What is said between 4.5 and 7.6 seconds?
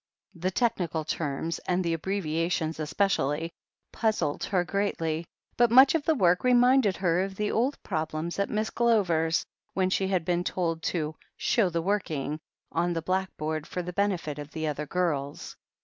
greatly, but much of the work reminded her of the